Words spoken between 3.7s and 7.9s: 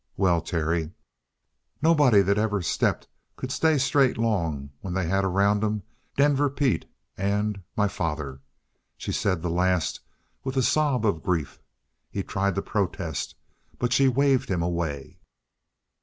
straight long when they had around 'em Denver Pete and my